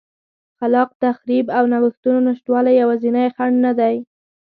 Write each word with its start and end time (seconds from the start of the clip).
خلاق 0.59 0.89
تخریب 1.03 1.45
او 1.57 1.63
نوښتونو 1.71 2.19
نشتوالی 2.27 2.73
یوازینی 2.81 3.27
خنډ 3.35 3.55
نه 3.65 3.71
دی 3.79 3.95